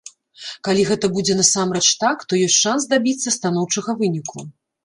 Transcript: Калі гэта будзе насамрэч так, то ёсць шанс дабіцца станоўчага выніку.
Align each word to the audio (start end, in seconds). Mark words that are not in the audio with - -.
Калі 0.67 0.85
гэта 0.89 1.09
будзе 1.17 1.35
насамрэч 1.41 1.83
так, 2.05 2.25
то 2.31 2.39
ёсць 2.47 2.57
шанс 2.65 2.89
дабіцца 2.97 3.35
станоўчага 3.37 3.97
выніку. 4.01 4.49